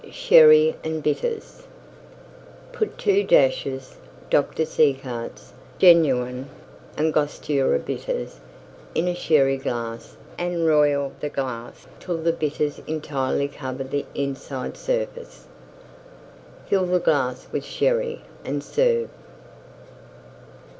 SHERRY 0.09 0.75
AND 0.83 1.03
BITTERS 1.03 1.67
Put 2.71 2.97
2 2.97 3.23
dashes 3.23 3.97
Dr. 4.31 4.65
Siegert's 4.65 5.53
genuine 5.77 6.49
Angostura 6.97 7.77
Bitters 7.77 8.39
in 8.95 9.07
a 9.07 9.13
Sherry 9.13 9.57
glass 9.57 10.17
and 10.39 10.65
roil 10.65 11.11
the 11.19 11.29
glass 11.29 11.85
'till 11.99 12.17
the 12.17 12.33
Bitters 12.33 12.79
entirely 12.87 13.47
cover 13.47 13.83
the 13.83 14.07
inside 14.15 14.75
surface. 14.75 15.45
Fill 16.65 16.87
the 16.87 16.97
glass 16.99 17.45
with 17.51 17.63
Sherry 17.63 18.21
and 18.43 18.63
serve. 18.63 19.07